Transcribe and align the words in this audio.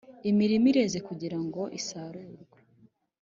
Imirima 0.29 0.65
ireze 0.71 0.99
kugira 1.07 1.37
ngo 1.45 1.61
isarurwe 1.79 2.57